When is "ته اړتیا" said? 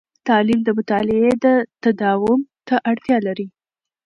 2.67-3.17